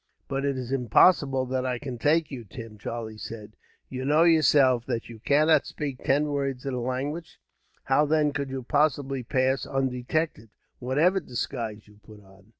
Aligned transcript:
"But 0.27 0.45
it 0.45 0.57
is 0.57 0.71
impossible 0.71 1.45
that 1.45 1.63
I 1.63 1.77
can 1.77 1.99
take 1.99 2.31
you, 2.31 2.43
Tim," 2.43 2.79
Charlie 2.79 3.19
said. 3.19 3.55
"You 3.87 4.03
know, 4.03 4.23
yourself, 4.23 4.83
that 4.87 5.09
you 5.09 5.19
cannot 5.19 5.67
speak 5.67 5.99
ten 6.03 6.25
words 6.29 6.65
of 6.65 6.73
the 6.73 6.79
language. 6.79 7.39
How 7.83 8.07
then 8.07 8.33
could 8.33 8.49
you 8.49 8.63
possibly 8.63 9.21
pass 9.21 9.63
undetected, 9.63 10.49
whatever 10.79 11.19
disguise 11.19 11.87
you 11.87 11.99
put 12.03 12.19
on?" 12.23 12.49